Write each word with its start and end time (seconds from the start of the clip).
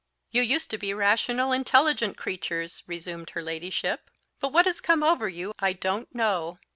"You 0.31 0.41
used 0.41 0.71
to 0.71 0.79
be 0.79 0.95
rational, 0.95 1.51
intelligent 1.51 2.17
creatures," 2.17 2.81
resumed 2.87 3.29
her 3.35 3.43
ladyship; 3.43 4.09
"but 4.39 4.51
what 4.51 4.65
has 4.65 4.81
come 4.81 5.03
over 5.03 5.29
you, 5.29 5.53
I 5.59 5.73
don't 5.73 6.07
know. 6.15 6.57